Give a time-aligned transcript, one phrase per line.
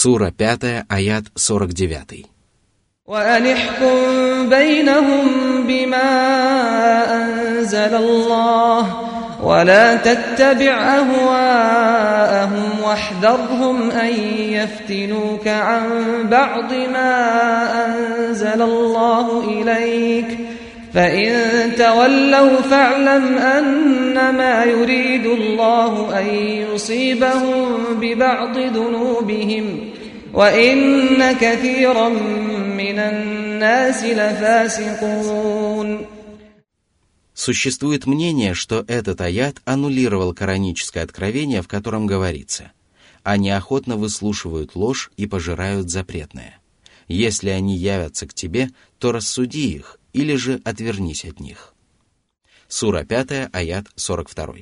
[0.00, 2.36] Сура 5, аят 49.
[3.06, 5.26] وأن احكم بينهم
[5.66, 6.10] بما
[7.22, 8.96] أنزل الله
[9.42, 14.14] ولا تتبع أهواءهم واحذرهم أن
[14.52, 15.88] يفتنوك عن
[16.30, 17.14] بعض ما
[17.86, 20.38] أنزل الله إليك
[20.94, 21.32] فإن
[21.76, 29.90] تولوا فاعلم أنما يريد الله أن يصيبهم ببعض ذنوبهم
[30.34, 32.08] وإن كثيرا
[32.78, 36.06] من الناس لفاسقون
[37.34, 42.72] Существует мнение, что этот аят аннулировал кораническое откровение, в котором говорится
[43.22, 46.58] «Они охотно выслушивают ложь и пожирают запретное.
[47.08, 51.73] Если они явятся к тебе, то рассуди их, или же отвернись от них».
[52.67, 54.55] Сура 5, аят 42.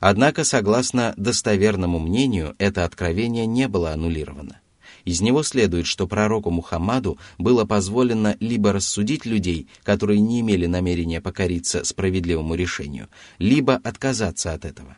[0.00, 4.60] Однако, согласно достоверному мнению, это откровение не было аннулировано.
[5.04, 11.20] Из него следует, что пророку Мухаммаду было позволено либо рассудить людей, которые не имели намерения
[11.20, 14.96] покориться справедливому решению, либо отказаться от этого.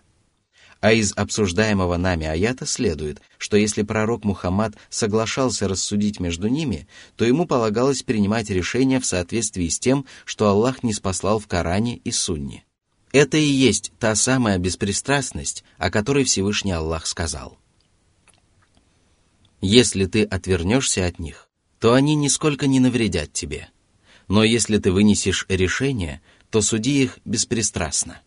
[0.81, 7.25] А из обсуждаемого нами аята следует, что если пророк Мухаммад соглашался рассудить между ними, то
[7.25, 12.11] ему полагалось принимать решение в соответствии с тем, что Аллах не спаслал в Коране и
[12.11, 12.65] Сунне.
[13.13, 17.59] Это и есть та самая беспристрастность, о которой Всевышний Аллах сказал–
[19.61, 21.49] если ты отвернешься от них,
[21.81, 23.69] то они нисколько не навредят тебе.
[24.29, 28.21] Но если ты вынесешь решение, то суди их беспристрастно.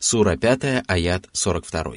[0.00, 1.94] Сура 5, аят 42.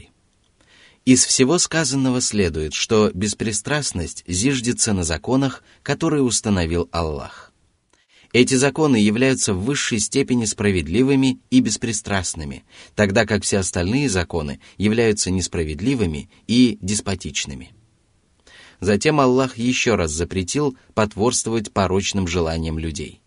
[1.05, 7.53] Из всего сказанного следует, что беспристрастность зиждется на законах, которые установил Аллах.
[8.33, 12.63] Эти законы являются в высшей степени справедливыми и беспристрастными,
[12.95, 17.71] тогда как все остальные законы являются несправедливыми и деспотичными.
[18.80, 23.20] Затем Аллах еще раз запретил потворствовать порочным желаниям людей.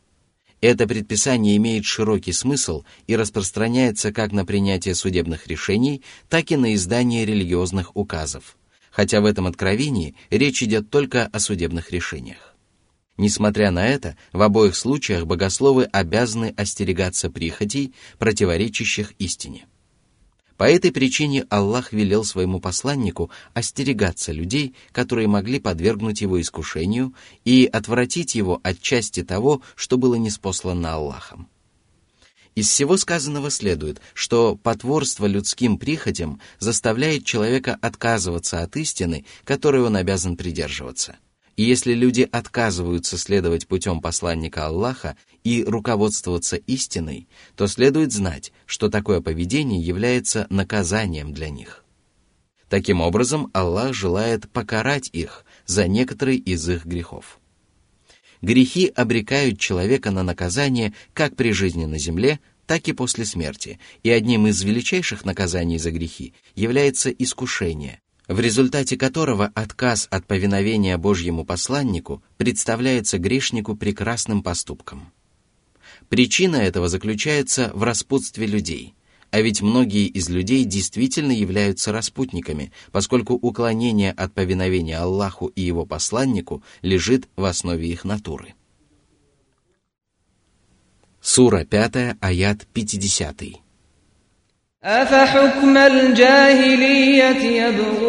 [0.65, 6.75] Это предписание имеет широкий смысл и распространяется как на принятие судебных решений, так и на
[6.75, 8.57] издание религиозных указов,
[8.91, 12.57] хотя в этом откровении речь идет только о судебных решениях.
[13.19, 19.67] Несмотря на это, в обоих случаях богословы обязаны остерегаться прихотей, противоречащих истине.
[20.57, 27.13] По этой причине Аллах велел своему посланнику остерегаться людей, которые могли подвергнуть его искушению
[27.45, 31.49] и отвратить его от части того, что было неспослано Аллахом.
[32.55, 39.97] Из всего сказанного следует, что потворство людским прихотям заставляет человека отказываться от истины, которой он
[39.97, 41.17] обязан придерживаться.
[41.57, 48.89] И если люди отказываются следовать путем посланника Аллаха и руководствоваться истиной, то следует знать, что
[48.89, 51.85] такое поведение является наказанием для них.
[52.69, 57.39] Таким образом, Аллах желает покарать их за некоторые из их грехов.
[58.43, 64.11] Грехи обрекают человека на наказание как при жизни на земле, так и после смерти, и
[64.11, 71.46] одним из величайших наказаний за грехи является искушение, в результате которого отказ от повиновения Божьему
[71.46, 75.12] посланнику представляется грешнику прекрасным поступком.
[76.10, 78.94] Причина этого заключается в распутстве людей,
[79.32, 85.86] а ведь многие из людей действительно являются распутниками, поскольку уклонение от повиновения Аллаху и его
[85.86, 88.54] посланнику лежит в основе их натуры.
[91.22, 93.44] Сура 5, аят 50.
[94.84, 98.03] أفحكم الجاهلية يبغون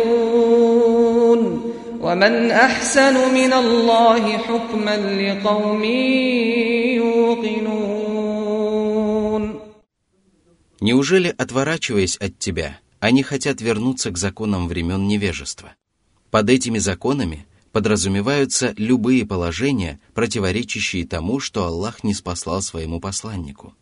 [2.04, 5.84] ومن أحسن من الله حكما لقوم
[6.97, 7.81] يوقنون
[10.82, 15.75] Неужели, отворачиваясь от тебя, они хотят вернуться к законам времен невежества?
[16.31, 23.81] Под этими законами подразумеваются любые положения, противоречащие тому, что Аллах не спаслал своему посланнику –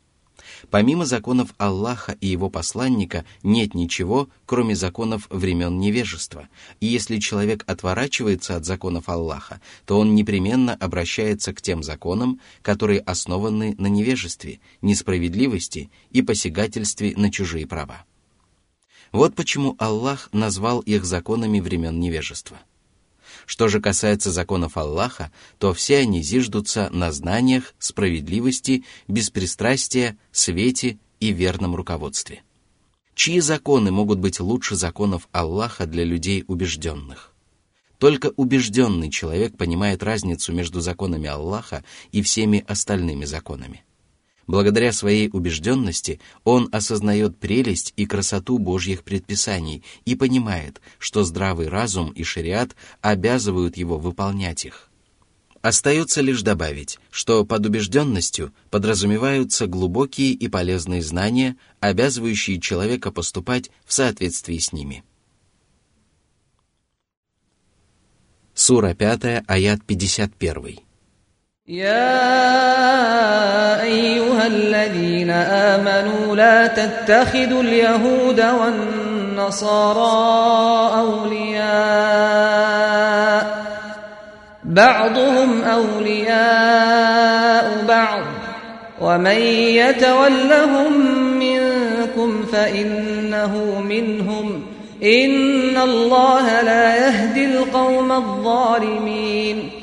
[0.70, 6.48] Помимо законов Аллаха и его посланника нет ничего, кроме законов времен невежества.
[6.80, 13.00] И если человек отворачивается от законов Аллаха, то он непременно обращается к тем законам, которые
[13.00, 18.06] основаны на невежестве, несправедливости и посягательстве на чужие права.
[19.12, 22.60] Вот почему Аллах назвал их законами времен невежества–
[23.46, 31.32] что же касается законов Аллаха, то все они зиждутся на знаниях, справедливости, беспристрастия, свете и
[31.32, 32.44] верном руководстве.
[33.16, 37.32] Чьи законы могут быть лучше законов Аллаха для людей убежденных?
[38.00, 43.84] Только убежденный человек понимает разницу между законами Аллаха и всеми остальными законами.
[44.46, 52.12] Благодаря своей убежденности он осознает прелесть и красоту Божьих предписаний и понимает, что здравый разум
[52.12, 54.90] и шариат обязывают его выполнять их.
[55.62, 63.94] Остается лишь добавить, что под убежденностью подразумеваются глубокие и полезные знания, обязывающие человека поступать в
[63.94, 65.06] соответствии с ними.
[68.54, 70.80] Сура 5, аят 51.
[71.68, 71.94] يا
[73.82, 80.02] أيها الذين آمنوا لا تتخذوا اليهود والنصارى
[81.00, 81.64] أولياء.
[84.64, 86.26] بعضهم أولياء
[87.88, 88.24] بعض.
[89.02, 90.94] ومن يتولهم
[91.40, 94.66] منكم فإنه منهم.
[95.04, 99.83] إن الله لا يهدي القوم الظالمين.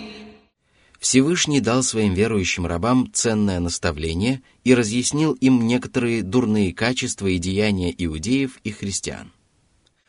[1.01, 7.93] Всевышний дал своим верующим рабам ценное наставление и разъяснил им некоторые дурные качества и деяния
[7.97, 9.33] иудеев и христиан.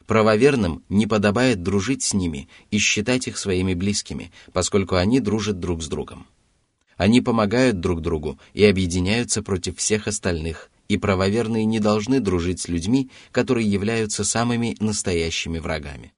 [0.06, 5.82] Правоверным не подобает дружить с ними и считать их своими близкими, поскольку они дружат друг
[5.82, 6.28] с другом.
[6.98, 12.68] Они помогают друг другу и объединяются против всех остальных, и правоверные не должны дружить с
[12.68, 16.12] людьми, которые являются самыми настоящими врагами.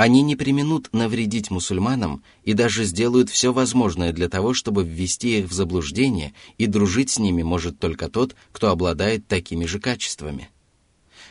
[0.00, 5.50] Они не применут навредить мусульманам и даже сделают все возможное для того, чтобы ввести их
[5.50, 10.48] в заблуждение, и дружить с ними может только тот, кто обладает такими же качествами.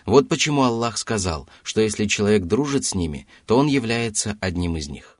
[0.06, 4.88] Вот почему Аллах сказал, что если человек дружит с ними, то он является одним из
[4.88, 5.18] них.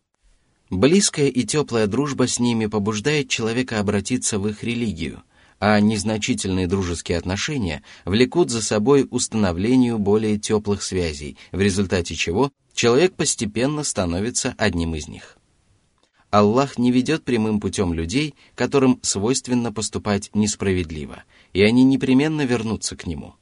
[0.70, 5.24] Близкая и теплая дружба с ними побуждает человека обратиться в их религию,
[5.60, 13.14] а незначительные дружеские отношения влекут за собой установлению более теплых связей, в результате чего человек
[13.14, 15.38] постепенно становится одним из них.
[16.30, 23.06] Аллах не ведет прямым путем людей, которым свойственно поступать несправедливо, и они непременно вернутся к
[23.06, 23.36] Нему.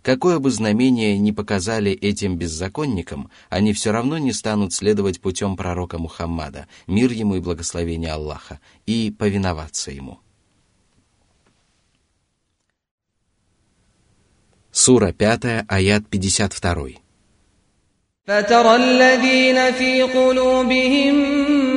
[0.00, 5.98] Какое бы знамение ни показали этим беззаконникам, они все равно не станут следовать путем пророка
[5.98, 10.20] Мухаммада, мир ему и благословение Аллаха, и повиноваться ему.
[14.72, 17.03] Сура 5, аят 52.
[18.26, 21.14] فترى الذين في قلوبهم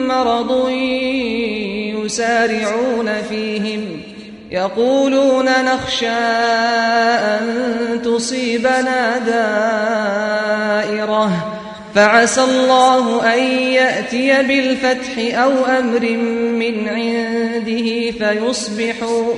[0.07, 0.69] مرض
[2.05, 4.01] يسارعون فيهم
[4.51, 9.17] يقولون نخشى أن تصيبنا
[10.87, 11.31] دائرة
[11.95, 16.09] فعسى الله أن يأتي بالفتح أو أمر
[16.51, 19.33] من عنده فيصبحوا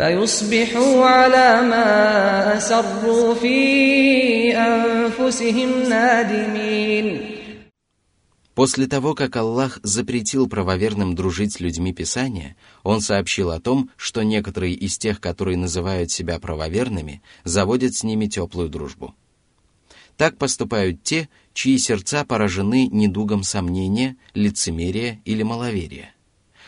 [0.00, 3.56] فيصبحوا على ما أسروا في
[4.56, 7.20] أنفسهم نادمين
[8.54, 14.22] После того, как Аллах запретил правоверным дружить с людьми Писания, Он сообщил о том, что
[14.22, 19.14] некоторые из тех, которые называют себя правоверными, заводят с ними теплую дружбу.
[20.18, 26.12] Так поступают те, чьи сердца поражены недугом сомнения, лицемерия или маловерия.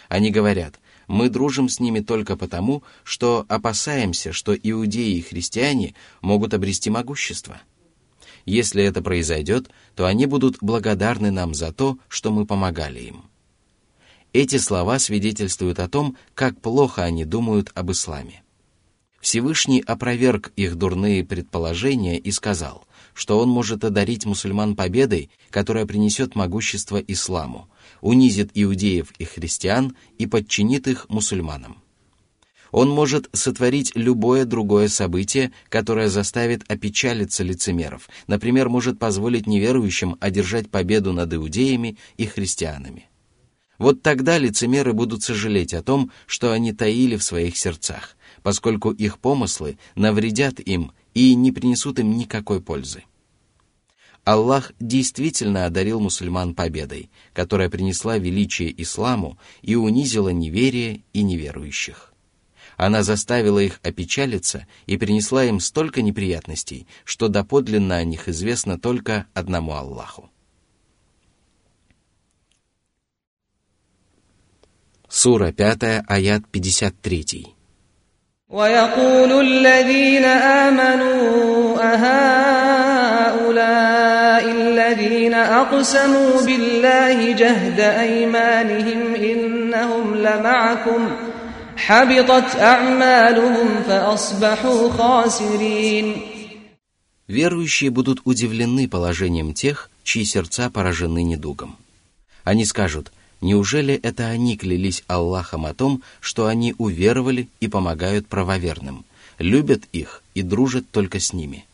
[0.08, 6.53] Они говорят – мы дружим с ними только потому, что опасаемся, что иудеи и христиане могут
[6.53, 7.61] обрести могущество.
[8.45, 13.25] Если это произойдет, то они будут благодарны нам за то, что мы помогали им.
[14.33, 18.43] Эти слова свидетельствуют о том, как плохо они думают об исламе.
[19.19, 26.35] Всевышний опроверг их дурные предположения и сказал, что он может одарить мусульман победой, которая принесет
[26.35, 27.67] могущество исламу,
[28.01, 31.81] унизит иудеев и христиан и подчинит их мусульманам.
[32.71, 40.69] Он может сотворить любое другое событие, которое заставит опечалиться лицемеров, например, может позволить неверующим одержать
[40.69, 43.09] победу над иудеями и христианами.
[43.77, 49.19] Вот тогда лицемеры будут сожалеть о том, что они таили в своих сердцах, поскольку их
[49.19, 53.03] помыслы навредят им и не принесут им никакой пользы.
[54.26, 62.12] Аллах действительно одарил мусульман победой, которая принесла величие исламу и унизила неверие и неверующих.
[62.76, 69.26] Она заставила их опечалиться и принесла им столько неприятностей, что доподлинно о них известно только
[69.34, 70.30] одному Аллаху.
[75.08, 77.54] Сура 5, аят 53.
[78.52, 83.42] ويقول الذين آمنوا أهؤلاء
[84.50, 91.10] الذين أقسموا بالله جهد أيمانهم إنهم لمعكم
[91.76, 96.16] حبطت أعمالهم فأصبحوا خاسرين
[97.28, 101.76] Верующие будут удивлены положением тех, чьи сердца поражены недугом.
[102.44, 103.10] Они скажут,
[103.42, 109.04] Неужели это они клялись Аллахом о том, что они уверовали и помогают правоверным,
[109.38, 111.66] любят их и дружат только с ними?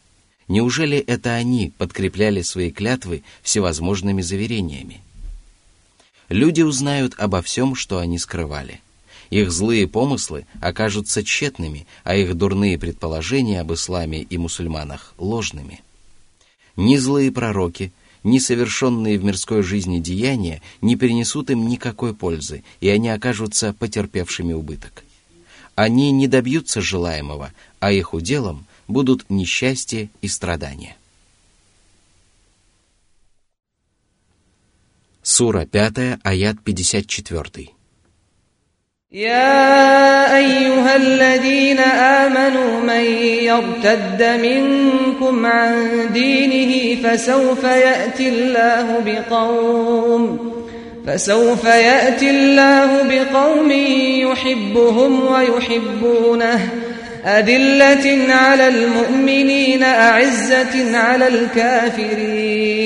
[0.47, 5.01] Неужели это они подкрепляли свои клятвы всевозможными заверениями?
[6.29, 8.81] Люди узнают обо всем, что они скрывали.
[9.29, 15.81] Их злые помыслы окажутся тщетными, а их дурные предположения об исламе и мусульманах– ложными.
[16.75, 17.91] Ни злые пророки–
[18.23, 25.03] несовершенные в мирской жизни деяния не принесут им никакой пользы, и они окажутся потерпевшими убыток.
[25.75, 30.96] Они не добьются желаемого, а их уделом будут несчастье и страдания.
[35.22, 37.78] Сура 5, аят 54.
[39.12, 43.04] يا أيها الذين آمنوا من
[43.42, 50.52] يرتد منكم عن دينه فسوف يأتي الله بقوم
[51.06, 53.70] فسوف يأتي الله بقوم
[54.28, 56.68] يحبهم ويحبونه
[57.24, 62.78] أذلة على المؤمنين أعزة على الكافرين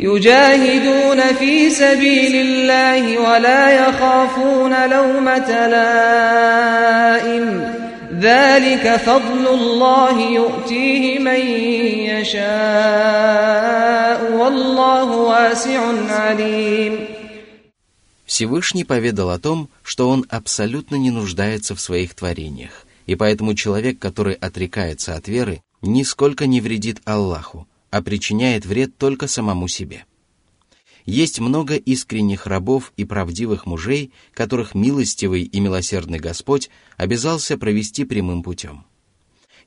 [0.00, 6.92] يجاهدون في سبيل الله ولا يخافون لومة لائم
[8.20, 11.40] ذلك فضل الله يؤتيه من
[12.10, 13.52] يشاء
[14.32, 16.98] والله واسع عليم
[18.24, 23.97] Всевышний поведал о том, что он абсолютно не нуждается в своих творениях, и поэтому человек,
[23.97, 30.05] который отрекается от веры, нисколько не вредит Аллаху, а причиняет вред только самому себе.
[31.05, 38.43] Есть много искренних рабов и правдивых мужей, которых милостивый и милосердный Господь обязался провести прямым
[38.43, 38.85] путем.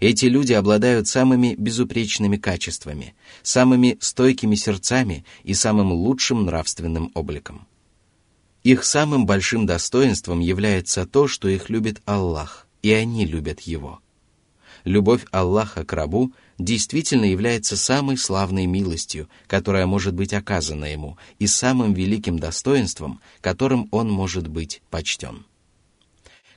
[0.01, 7.67] Эти люди обладают самыми безупречными качествами, самыми стойкими сердцами и самым лучшим нравственным обликом.
[8.63, 14.01] Их самым большим достоинством является то, что их любит Аллах, и они любят Его.
[14.85, 21.47] Любовь Аллаха к рабу действительно является самой славной милостью, которая может быть оказана ему, и
[21.47, 25.45] самым великим достоинством, которым он может быть почтен.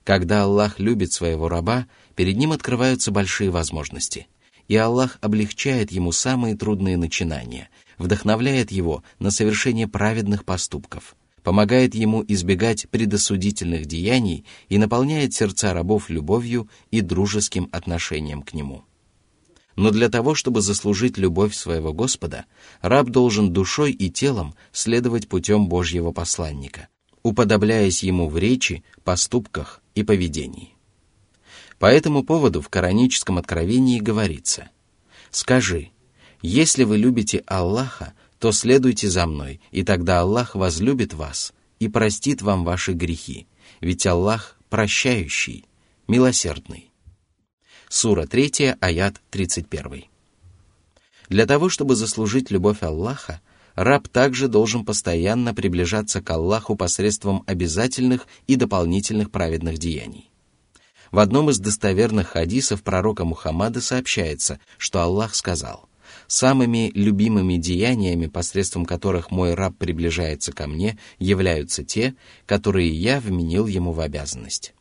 [0.03, 4.27] Когда Аллах любит своего раба, перед ним открываются большие возможности,
[4.67, 12.23] и Аллах облегчает ему самые трудные начинания, вдохновляет его на совершение праведных поступков, помогает ему
[12.27, 18.83] избегать предосудительных деяний и наполняет сердца рабов любовью и дружеским отношением к нему.
[19.75, 22.45] Но для того, чтобы заслужить любовь своего Господа,
[22.81, 26.87] раб должен душой и телом следовать путем Божьего посланника,
[27.23, 30.73] уподобляясь ему в речи, поступках и поведении.
[31.79, 34.69] По этому поводу в кораническом откровении говорится
[35.31, 35.89] «Скажи,
[36.41, 42.41] если вы любите Аллаха, то следуйте за мной, и тогда Аллах возлюбит вас и простит
[42.41, 43.47] вам ваши грехи,
[43.79, 45.63] ведь Аллах прощающий,
[46.09, 46.91] милосердный».
[47.87, 50.03] Сура 3, аят 31.
[51.29, 53.39] Для того, чтобы заслужить любовь Аллаха,
[53.75, 60.29] раб также должен постоянно приближаться к Аллаху посредством обязательных и дополнительных праведных деяний.
[61.13, 65.87] В одном из достоверных хадисов пророка Мухаммада сообщается, что Аллах сказал,
[66.27, 72.15] «Самыми любимыми деяниями, посредством которых мой раб приближается ко мне, являются те,
[72.45, 74.73] которые я вменил ему в обязанность»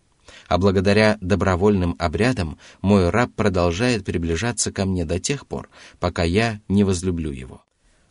[0.49, 6.61] а благодаря добровольным обрядам мой раб продолжает приближаться ко мне до тех пор, пока я
[6.69, 7.65] не возлюблю его.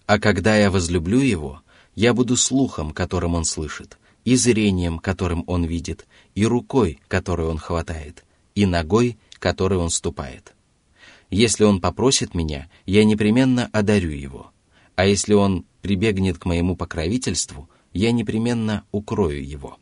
[0.07, 1.61] А когда я возлюблю его,
[1.93, 7.57] я буду слухом, которым он слышит, и зрением, которым он видит, и рукой, которой он
[7.57, 10.53] хватает, и ногой, которой он ступает.
[11.31, 14.51] Если он попросит меня, я непременно одарю его,
[14.95, 19.77] а если он прибегнет к моему покровительству, я непременно укрою его.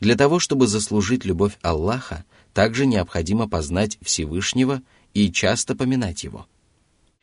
[0.00, 4.82] Для того, чтобы заслужить любовь Аллаха, также необходимо познать Всевышнего
[5.14, 6.46] и часто поминать Его.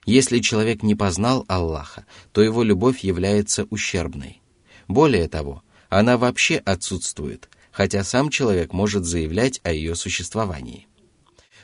[0.06, 4.42] Если человек не познал Аллаха, то его любовь является ущербной.
[4.88, 10.88] Более того, она вообще отсутствует, хотя сам человек может заявлять о ее существовании.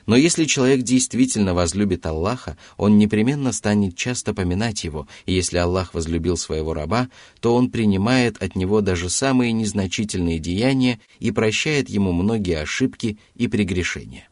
[0.08, 5.94] Но если человек действительно возлюбит Аллаха, он непременно станет часто поминать его, и если Аллах
[5.94, 7.10] возлюбил своего раба,
[7.42, 13.50] то он принимает от него даже самые незначительные деяния и прощает ему многие ошибки и
[13.50, 14.30] прегрешения.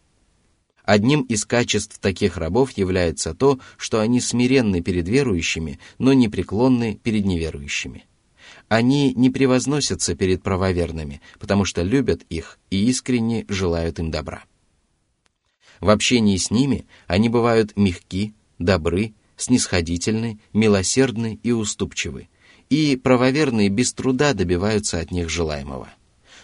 [0.85, 7.25] Одним из качеств таких рабов является то, что они смиренны перед верующими, но непреклонны перед
[7.25, 8.05] неверующими.
[8.69, 14.45] Они не превозносятся перед правоверными, потому что любят их и искренне желают им добра.
[15.81, 22.29] В общении с ними они бывают мягки, добры, снисходительны, милосердны и уступчивы,
[22.69, 25.89] и правоверные без труда добиваются от них желаемого.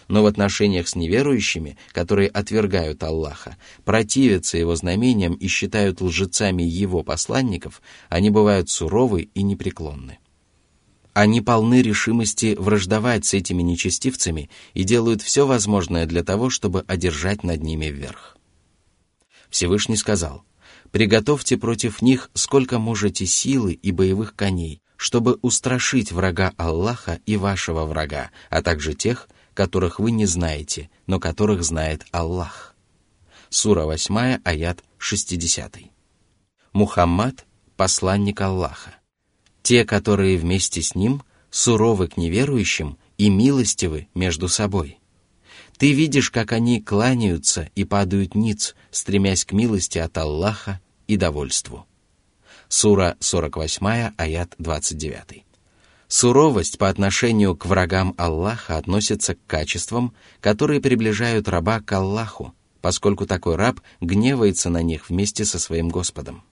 [0.08, 7.02] Но в отношениях с неверующими, которые отвергают Аллаха, противятся его знамениям и считают лжецами его
[7.02, 10.18] посланников, они бывают суровы и непреклонны.
[11.14, 17.44] Они полны решимости враждовать с этими нечестивцами и делают все возможное для того, чтобы одержать
[17.44, 18.36] над ними вверх.
[19.52, 20.44] Всевышний сказал,
[20.92, 27.84] «Приготовьте против них сколько можете силы и боевых коней, чтобы устрашить врага Аллаха и вашего
[27.84, 32.74] врага, а также тех, которых вы не знаете, но которых знает Аллах».
[33.50, 35.76] Сура 8, аят 60.
[36.72, 37.44] Мухаммад–
[37.76, 38.94] посланник Аллаха.
[39.62, 44.98] Те, которые вместе с ним, суровы к неверующим и милостивы между собой.
[45.82, 51.86] Ты видишь, как они кланяются и падают ниц, стремясь к милости от Аллаха и довольству.
[52.68, 55.44] Сура 48, аят 29.
[56.06, 63.26] Суровость по отношению к врагам Аллаха относится к качествам, которые приближают раба к Аллаху, поскольку
[63.26, 66.44] такой раб гневается на них вместе со своим Господом.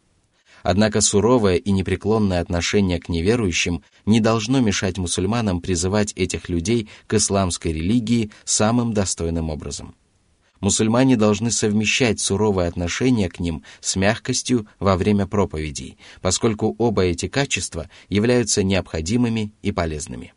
[0.63, 7.15] Однако суровое и непреклонное отношение к неверующим не должно мешать мусульманам призывать этих людей к
[7.15, 9.95] исламской религии самым достойным образом.
[10.61, 17.29] Мусульмане должны совмещать суровое отношение к ним с мягкостью во время проповедей, поскольку оба эти
[17.29, 20.35] качества являются необходимыми и полезными.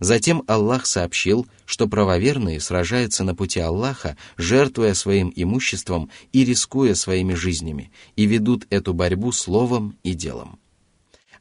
[0.00, 7.34] Затем Аллах сообщил, что правоверные сражаются на пути Аллаха, жертвуя своим имуществом и рискуя своими
[7.34, 10.58] жизнями, и ведут эту борьбу словом и делом.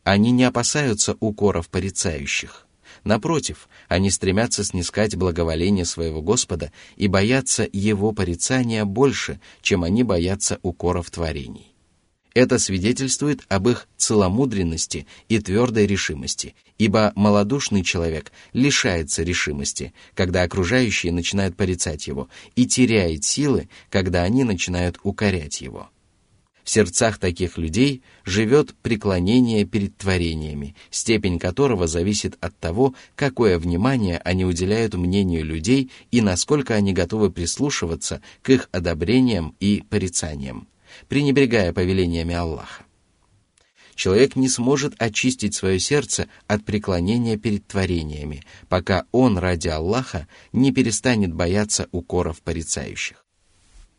[0.03, 2.67] Они не опасаются укоров порицающих.
[3.05, 10.59] Напротив, они стремятся снискать благоволение своего Господа и боятся Его порицания больше, чем они боятся
[10.63, 11.68] укоров творений.
[12.33, 21.11] Это свидетельствует об их целомудренности и твердой решимости, ибо малодушный человек лишается решимости, когда окружающие
[21.11, 25.89] начинают порицать его, и теряет силы, когда они начинают укорять его.
[26.63, 34.19] В сердцах таких людей живет преклонение перед творениями, степень которого зависит от того, какое внимание
[34.23, 40.67] они уделяют мнению людей и насколько они готовы прислушиваться к их одобрениям и порицаниям
[41.07, 42.83] пренебрегая повелениями Аллаха.
[43.95, 50.71] Человек не сможет очистить свое сердце от преклонения перед творениями, пока он ради Аллаха не
[50.71, 53.25] перестанет бояться укоров порицающих.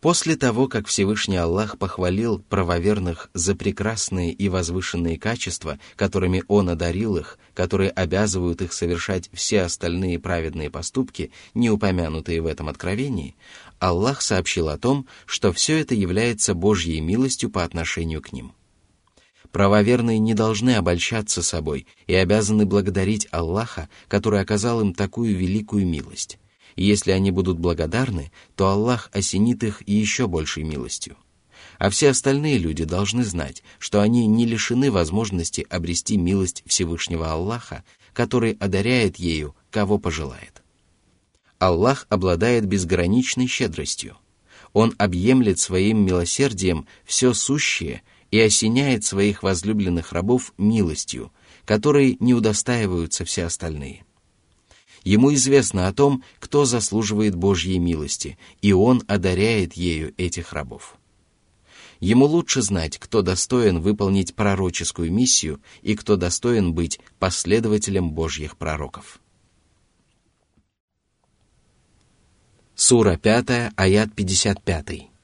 [0.00, 7.18] После того, как Всевышний Аллах похвалил правоверных за прекрасные и возвышенные качества, которыми Он одарил
[7.18, 13.36] их, которые обязывают их совершать все остальные праведные поступки, не упомянутые в этом откровении,
[13.80, 18.52] Аллах сообщил о том, что все это является Божьей милостью по отношению к ним.
[19.50, 26.38] Правоверные не должны обольщаться собой и обязаны благодарить Аллаха, который оказал им такую великую милость
[26.76, 31.16] и если они будут благодарны, то Аллах осенит их еще большей милостью.
[31.78, 37.84] А все остальные люди должны знать, что они не лишены возможности обрести милость Всевышнего Аллаха,
[38.12, 40.62] который одаряет ею, кого пожелает.
[41.60, 44.16] Аллах обладает безграничной щедростью.
[44.72, 51.32] Он объемлет своим милосердием все сущее и осеняет своих возлюбленных рабов милостью,
[51.66, 54.06] которой не удостаиваются все остальные.
[55.04, 60.96] Ему известно о том, кто заслуживает Божьей милости, и он одаряет ею этих рабов.
[62.00, 69.20] Ему лучше знать, кто достоин выполнить пророческую миссию и кто достоин быть последователем Божьих пророков.
[72.79, 75.15] Сура 5, аят 55.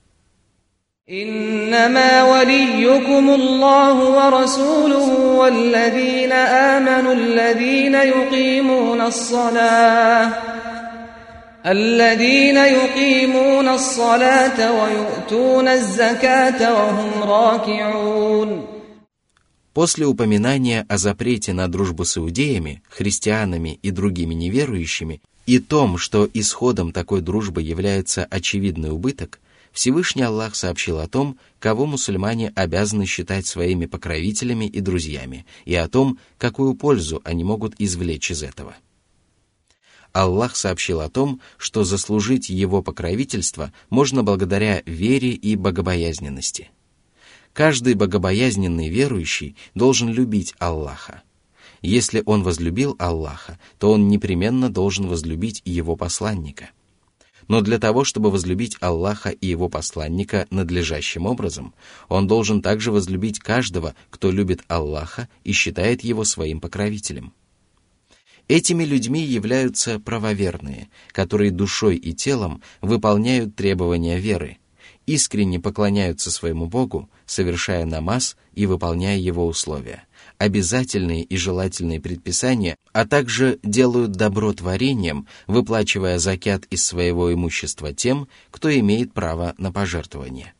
[1.12, 10.32] إنما وليكم الله ورسوله والذين آمنوا الذين يقيمون الصلاة
[11.66, 18.68] الذين يقيمون الصلاة ويؤتون الزكاة وهم راكعون
[19.74, 26.29] После упоминания о запрете на дружбу с иудеями, христианами и другими неверующими и том, что
[26.35, 29.41] исходом такой дружбы является очевидный убыток,
[29.73, 35.89] Всевышний Аллах сообщил о том, кого мусульмане обязаны считать своими покровителями и друзьями, и о
[35.89, 38.75] том, какую пользу они могут извлечь из этого.
[40.13, 46.71] Аллах сообщил о том, что заслужить его покровительство можно благодаря вере и богобоязненности.
[47.53, 51.23] Каждый богобоязненный верующий должен любить Аллаха.
[51.87, 56.71] Если он возлюбил Аллаха, то он непременно должен возлюбить его посланника–
[57.49, 61.75] Но для того, чтобы возлюбить Аллаха и его посланника надлежащим образом,
[62.09, 67.33] он должен также возлюбить каждого, кто любит Аллаха и считает его своим покровителем.
[68.49, 74.59] Этими людьми являются правоверные, которые душой и телом выполняют требования веры,
[75.07, 80.06] искренне поклоняются своему Богу, совершая намаз и выполняя его условия,
[80.39, 88.29] обязательные и желательные предписания, а также делают добро творением, выплачивая закят из своего имущества тем,
[88.51, 90.55] кто имеет право на пожертвование.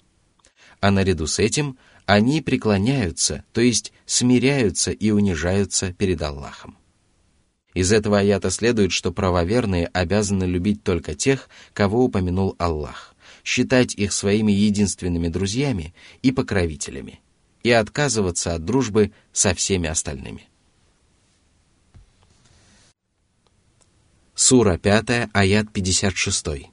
[0.81, 6.77] А наряду с этим они преклоняются, то есть смиряются и унижаются перед Аллахом.
[7.75, 14.15] Из этого аята следует, что правоверные обязаны любить только тех, кого упомянул Аллах, считать их
[14.15, 17.21] своими единственными друзьями и покровителями,
[17.66, 20.48] и отказываться от дружбы со всеми остальными.
[24.36, 26.72] Сура 5, аят 56.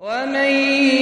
[0.00, 0.50] ومن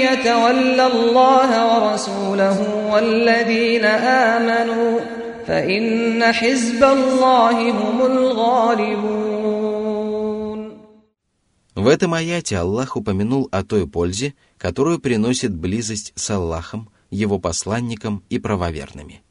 [0.08, 2.58] يتول الله ورسوله
[2.92, 5.00] والذين آمنوا
[5.46, 9.46] فإن حزب الله هم الغالبون
[11.76, 18.23] В этом аяте Аллах упомянул о той пользе, которую приносит близость с Аллахом, его посланником
[18.29, 19.21] и правоверными.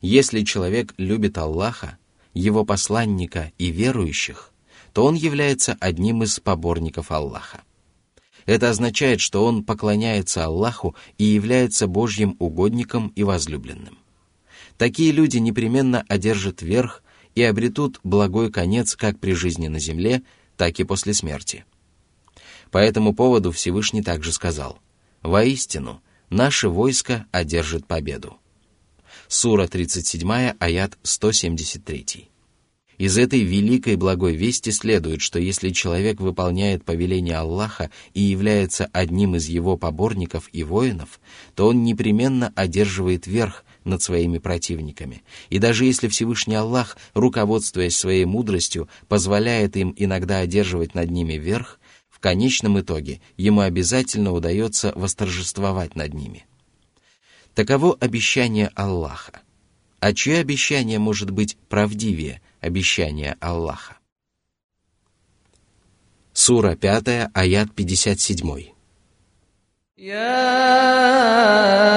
[0.00, 1.98] Если человек любит Аллаха,
[2.32, 4.52] его посланника и верующих,
[4.92, 7.62] то он является одним из поборников Аллаха.
[8.46, 13.98] Это означает, что он поклоняется Аллаху и является Божьим угодником и возлюбленным.
[14.76, 17.02] Такие люди непременно одержат верх
[17.34, 20.22] и обретут благой конец как при жизни на земле,
[20.56, 21.64] так и после смерти.
[22.70, 24.78] По этому поводу Всевышний также сказал,
[25.22, 26.02] «Воистину,
[26.34, 28.36] наше войско одержит победу».
[29.28, 32.28] Сура 37, аят 173.
[32.98, 39.34] Из этой великой благой вести следует, что если человек выполняет повеление Аллаха и является одним
[39.34, 41.20] из его поборников и воинов,
[41.56, 45.22] то он непременно одерживает верх над своими противниками.
[45.50, 51.80] И даже если Всевышний Аллах, руководствуясь своей мудростью, позволяет им иногда одерживать над ними верх,
[52.24, 56.46] конечном итоге ему обязательно удается восторжествовать над ними.
[57.54, 59.42] Таково обещание Аллаха.
[60.00, 63.98] А чье обещание может быть правдивее обещания Аллаха?
[66.32, 68.73] Сура 5, аят 57.
[69.98, 70.46] يا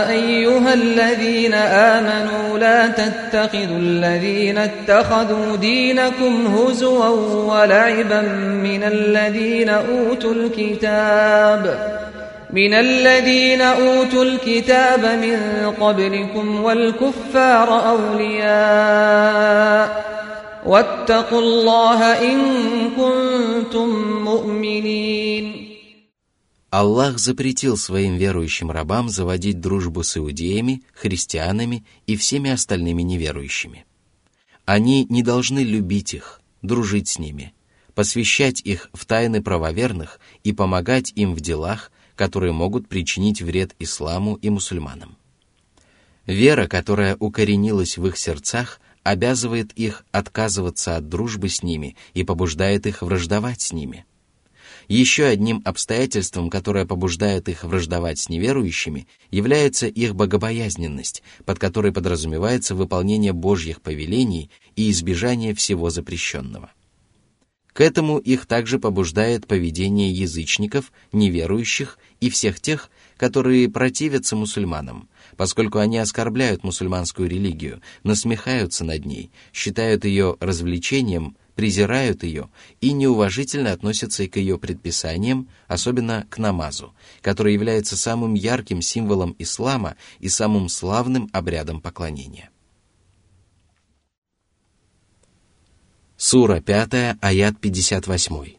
[0.10, 7.08] أيها الذين آمنوا لا تتخذوا الذين اتخذوا دينكم هزوا
[7.54, 8.22] ولعبا
[8.64, 11.98] من الذين أوتوا الكتاب
[12.54, 19.38] من الذين أوتوا الكتاب من قبلكم والكفار أولياء
[20.66, 22.40] واتقوا الله إن
[22.98, 23.90] كنتم
[24.24, 25.66] مؤمنين
[26.80, 33.88] Аллах запретил своим верующим рабам заводить дружбу с иудеями, христианами и всеми остальными неверующими.
[34.63, 37.56] Они не должны любить их, дружить с ними,
[37.96, 44.36] посвящать их в тайны правоверных и помогать им в делах, которые могут причинить вред исламу
[44.36, 45.18] и мусульманам.
[46.28, 52.86] Вера, которая укоренилась в их сердцах, обязывает их отказываться от дружбы с ними и побуждает
[52.86, 54.06] их враждовать с ними–
[54.95, 62.76] еще одним обстоятельством, которое побуждает их враждовать с неверующими, является их богобоязненность, под которой подразумевается
[62.76, 66.71] выполнение Божьих повелений и избежание всего запрещенного.
[67.73, 75.80] К этому их также побуждает поведение язычников, неверующих и всех тех, которые противятся мусульманам, поскольку
[75.80, 82.50] они оскорбляют мусульманскую религию, насмехаются над ней, считают ее развлечением– презирают ее
[82.82, 89.36] и неуважительно относятся и к ее предписаниям, особенно к намазу, который является самым ярким символом
[89.39, 92.52] ислама и самым славным обрядом поклонения.
[96.15, 98.57] Сура 5, аят 58.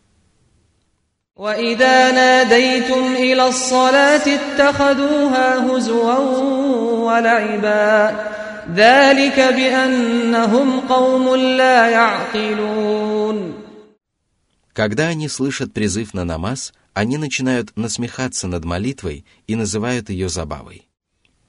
[14.72, 20.88] Когда они слышат призыв на намаз, они начинают насмехаться над молитвой и называют ее забавой.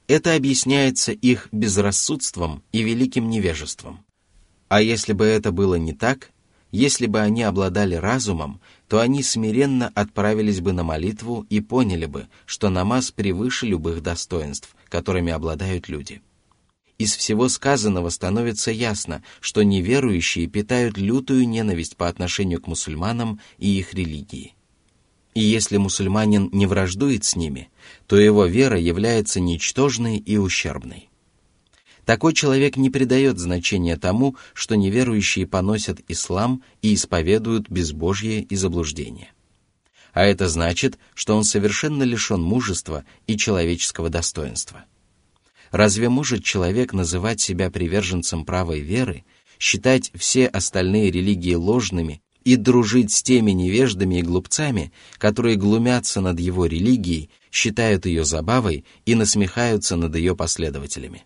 [0.06, 4.04] Это объясняется их безрассудством и великим невежеством.
[4.68, 6.30] А если бы это было не так,
[6.70, 12.26] если бы они обладали разумом, то они смиренно отправились бы на молитву и поняли бы,
[12.44, 16.22] что намаз превыше любых достоинств, которыми обладают люди.
[16.98, 23.78] Из всего сказанного становится ясно, что неверующие питают лютую ненависть по отношению к мусульманам и
[23.78, 24.56] их религии.
[25.34, 27.70] И если мусульманин не враждует с ними,
[28.08, 31.09] то его вера является ничтожной и ущербной.
[32.10, 39.30] Такой человек не придает значения тому, что неверующие поносят ислам и исповедуют безбожье и заблуждение.
[40.12, 44.86] А это значит, что он совершенно лишен мужества и человеческого достоинства.
[45.70, 49.24] Разве может человек называть себя приверженцем правой веры,
[49.60, 56.40] считать все остальные религии ложными и дружить с теми невеждами и глупцами, которые глумятся над
[56.40, 61.22] его религией, считают ее забавой и насмехаются над ее последователями?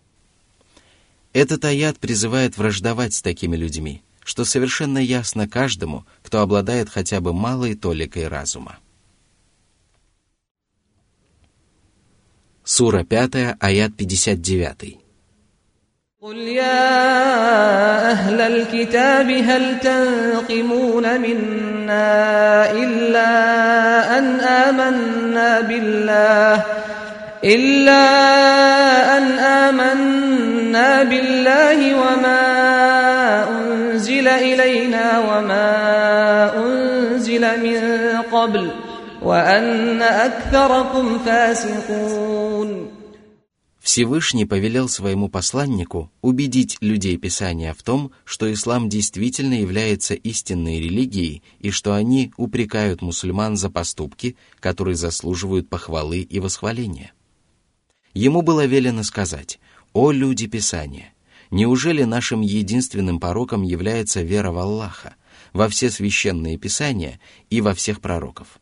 [1.34, 7.32] Этот аят призывает враждовать с такими людьми, что совершенно ясно каждому, кто обладает хотя бы
[7.32, 8.78] малой толикой разума.
[12.64, 14.98] Сура 5, аят 59.
[16.22, 23.30] قل يا أهل الكتاب هل تنقمون منا إلا
[24.18, 26.64] أن آمنا بالله
[27.44, 28.04] إلا
[29.18, 30.03] أن آمنا
[31.02, 32.42] بالله وما
[33.50, 35.66] أنزل إلينا وما
[36.56, 37.80] أنزل من
[38.32, 38.70] قبل
[39.22, 42.90] وأن أكثركم فاسقون
[43.80, 51.42] Всевышний повелел своему посланнику убедить людей Писания в том, что ислам действительно является истинной религией
[51.60, 57.12] и что они упрекают мусульман за поступки, которые заслуживают похвалы и восхваления.
[58.12, 59.58] Ему было велено сказать,
[59.95, 61.13] «О люди Писания,
[61.51, 65.15] неужели нашим единственным пороком является вера в Аллаха,
[65.53, 68.59] во все священные Писания и во всех пророков?»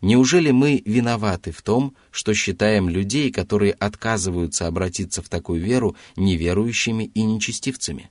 [0.00, 7.10] Неужели мы виноваты в том, что считаем людей, которые отказываются обратиться в такую веру, неверующими
[7.14, 8.08] и нечестивцами?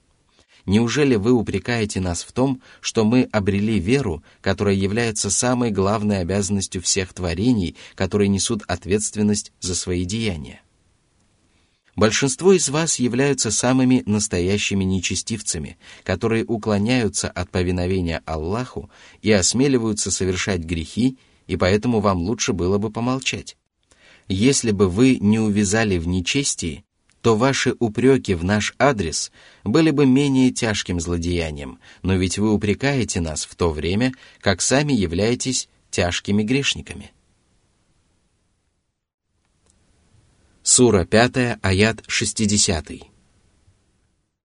[0.65, 6.81] Неужели вы упрекаете нас в том, что мы обрели веру, которая является самой главной обязанностью
[6.81, 10.61] всех творений, которые несут ответственность за свои деяния?
[11.99, 18.89] Большинство из вас являются самыми настоящими нечестивцами, которые уклоняются от повиновения Аллаху
[19.21, 23.57] и осмеливаются совершать грехи и поэтому вам лучше было бы помолчать.
[24.29, 26.85] Если бы вы не увязали в нечестии,
[27.21, 29.29] то ваши упреки в наш адрес
[29.65, 34.93] были бы менее тяжким злодеянием, но ведь вы упрекаете нас в то время, как сами
[34.93, 37.11] являетесь тяжкими грешниками.
[40.68, 43.14] Сура 5, аят 60.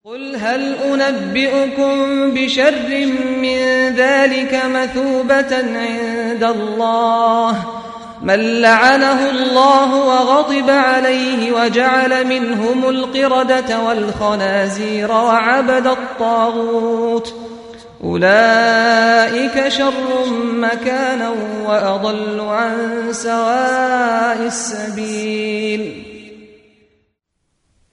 [0.05, 1.93] قل هل أنبئكم
[2.33, 3.05] بشر
[3.41, 3.59] من
[3.95, 7.65] ذلك مثوبة عند الله
[8.21, 17.33] من لعنه الله وغضب عليه وجعل منهم القردة والخنازير وعبد الطاغوت
[18.03, 21.33] أولئك شر مكانا
[21.65, 26.12] وأضل عن سواء السبيل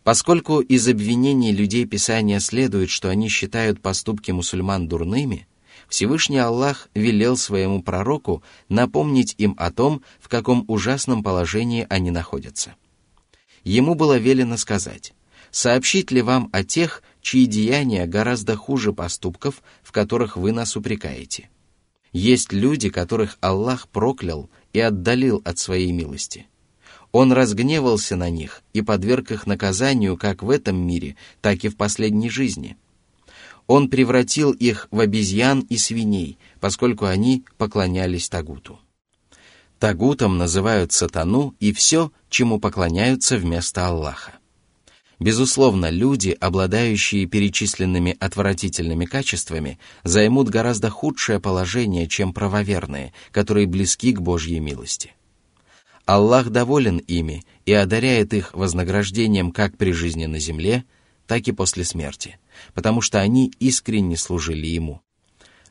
[0.04, 5.48] Поскольку из обвинений людей Писания следует, что они считают поступки мусульман дурными,
[5.88, 12.76] Всевышний Аллах велел своему пророку напомнить им о том, в каком ужасном положении они находятся.
[13.64, 15.14] Ему было велено сказать,
[15.52, 21.50] «Сообщить ли вам о тех, чьи деяния гораздо хуже поступков, в которых вы нас упрекаете?
[22.12, 26.48] Есть люди, которых Аллах проклял и отдалил от своей милости.
[27.12, 31.76] Он разгневался на них и подверг их наказанию как в этом мире, так и в
[31.76, 32.78] последней жизни.
[33.68, 38.80] Он превратил их в обезьян и свиней, поскольку они поклонялись Тагуту.
[39.80, 44.34] Тагутом называют сатану и все, чему поклоняются вместо Аллаха.
[45.20, 54.22] Безусловно, люди, обладающие перечисленными отвратительными качествами, займут гораздо худшее положение, чем правоверные, которые близки к
[54.22, 55.14] Божьей милости.
[56.06, 60.84] Аллах доволен ими и одаряет их вознаграждением как при жизни на земле,
[61.28, 62.40] так и после смерти,
[62.74, 65.02] потому что они искренне служили Ему.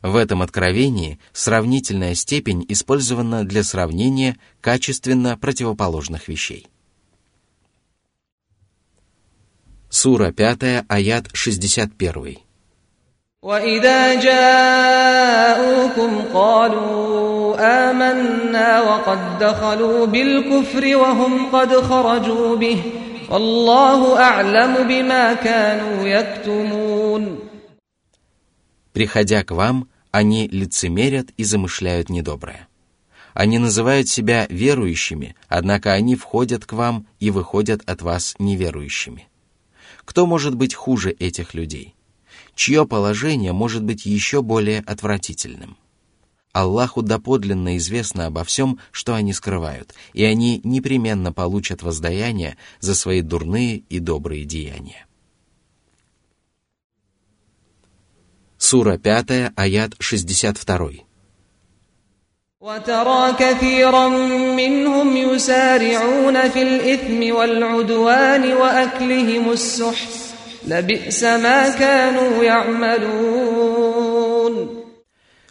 [0.02, 6.66] В этом откровении сравнительная степень использована для сравнения качественно противоположных вещей.
[9.90, 12.49] Сура 5, аят 61
[13.45, 17.55] وإذا جاءوكم قالوا
[17.89, 22.81] آمنا وقد دخلوا بالكفر وهم قد خرجوا به
[23.29, 27.39] والله أعلم بما كانوا يكتمون
[28.93, 32.67] Приходя к вам, они лицемерят и замышляют недоброе.
[33.33, 39.27] Они называют себя верующими, однако они входят к вам и выходят от вас неверующими.
[40.05, 41.93] Кто может быть хуже этих людей?
[42.59, 45.77] чье положение может быть еще более отвратительным.
[46.53, 53.21] Аллаху доподлинно известно обо всем, что они скрывают, и они непременно получат воздаяние за свои
[53.21, 55.05] дурные и добрые деяния.
[58.57, 61.05] Сура 5, аят 62.
[62.61, 64.07] وترى كثيرا
[64.55, 70.28] منهم يسارعون في الإثم والعدوان وأكلهم السحت
[70.69, 74.05] لبئس ما كانوا يعملون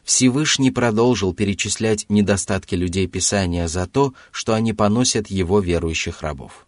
[0.05, 6.67] Всевышний продолжил перечислять недостатки людей Писания за то, что они поносят его верующих рабов.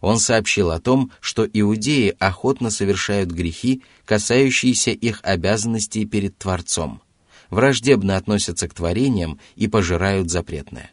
[0.00, 7.02] Он сообщил о том, что иудеи охотно совершают грехи, касающиеся их обязанностей перед Творцом,
[7.50, 10.92] враждебно относятся к творениям и пожирают запретное.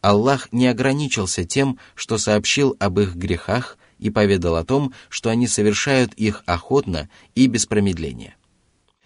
[0.00, 5.47] Аллах не ограничился тем, что сообщил об их грехах и поведал о том, что они
[5.47, 8.35] совершают их охотно и без промедления.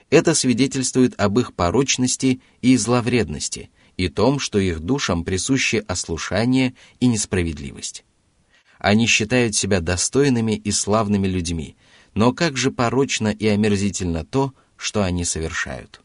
[0.09, 7.05] Это свидетельствует об их порочности и зловредности и том, что их душам присущи ослушание и
[7.05, 8.05] несправедливость.
[8.79, 11.75] Они считают себя достойными и славными людьми,
[12.15, 16.01] но как же порочно и омерзительно то, что они совершают.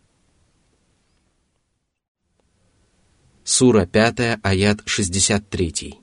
[3.45, 6.02] Сура 5, аят 63.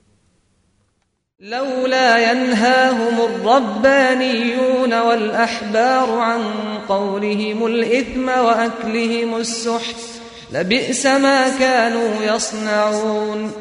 [1.39, 6.41] لولا ينهاهم الربانيون والأحبار عن
[6.89, 9.95] قولهم الإثم وأكلهم السحت
[10.53, 13.51] لبئس ما كانوا يصنعون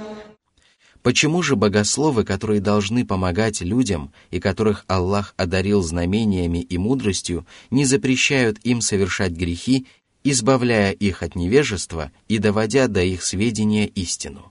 [1.02, 7.84] Почему же богословы, которые должны помогать людям и которых Аллах одарил знамениями и мудростью, не
[7.84, 9.86] запрещают им совершать грехи,
[10.22, 14.50] избавляя их от невежества и доводя до их сведения истину?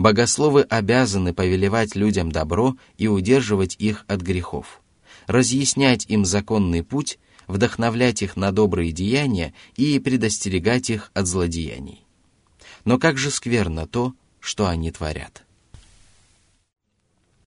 [0.00, 4.80] Богословы обязаны повелевать людям добро и удерживать их от грехов,
[5.26, 12.06] разъяснять им законный путь, вдохновлять их на добрые деяния и предостерегать их от злодеяний.
[12.86, 15.44] Но как же скверно то, что они творят.